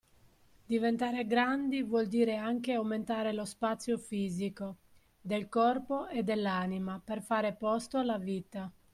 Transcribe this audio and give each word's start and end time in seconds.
Diventare 0.65 1.27
grandi 1.27 1.83
vuol 1.83 2.07
dire 2.07 2.35
anche 2.35 2.73
aumentare 2.73 3.33
lo 3.33 3.45
spazio 3.45 3.99
fisico, 3.99 4.77
del 5.21 5.47
corpo 5.47 6.07
e 6.07 6.23
dell’anima 6.23 6.99
per 7.05 7.21
fare 7.21 7.53
posto 7.53 7.99
alla 7.99 8.17
vita 8.17 8.71